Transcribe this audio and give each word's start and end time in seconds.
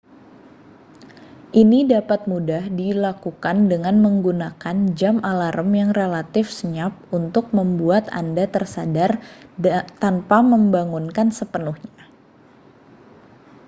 ini 1.63 1.79
dapat 1.93 2.21
mudah 2.31 2.63
dilakukan 2.81 3.57
dengan 3.71 3.95
menggunakan 4.05 4.77
jam 4.99 5.15
alarm 5.31 5.69
yang 5.81 5.91
relatif 5.99 6.45
senyap 6.59 6.93
untuk 7.17 7.45
membuat 7.57 8.03
anda 8.21 8.45
tersadar 8.55 9.11
tanpa 10.03 10.37
membangunkan 10.53 11.27
sepenuhnya 11.39 12.01